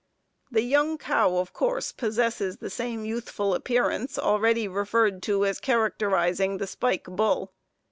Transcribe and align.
_The 0.51 0.63
young 0.63 0.97
cow 0.97 1.37
of 1.37 1.53
course 1.53 1.91
possesses 1.91 2.57
the 2.57 2.71
same 2.71 3.05
youthful 3.05 3.53
appearance 3.53 4.17
already 4.17 4.67
referred 4.67 5.21
to 5.29 5.45
as 5.45 5.59
characterizing 5.59 6.57
the 6.57 6.65
"spike" 6.65 7.03
bull. 7.03 7.53